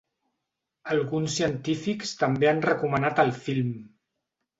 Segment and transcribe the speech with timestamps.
[0.93, 3.71] Alguns científics també han recomanat el film.